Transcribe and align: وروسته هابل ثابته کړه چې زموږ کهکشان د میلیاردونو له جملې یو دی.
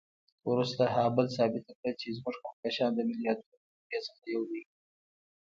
وروسته 0.49 0.83
هابل 0.95 1.25
ثابته 1.37 1.71
کړه 1.79 1.91
چې 1.99 2.07
زموږ 2.17 2.35
کهکشان 2.43 2.91
د 2.95 2.99
میلیاردونو 3.09 3.55
له 3.63 3.99
جملې 4.05 4.29
یو 4.35 4.43
دی. 4.51 4.61